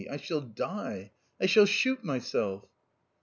[0.09, 1.11] I shall die.
[1.39, 2.65] I shall shoot myself."